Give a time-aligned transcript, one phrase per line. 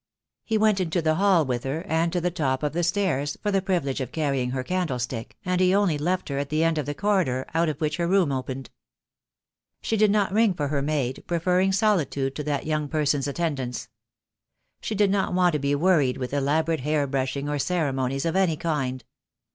[0.43, 3.51] He went into the hall with her, and to the top of the stairs for
[3.51, 6.87] the privilege of carrying her candlestick, and he only left her at the end of
[6.87, 8.71] the corridor out of which her room opened.
[9.79, 13.89] She did not ring for her maid, preferring solitude to that young person's attendance.
[14.81, 18.57] She did not want to be worried with elaborate hair brushing or ceremonies of any
[18.57, 19.03] kind.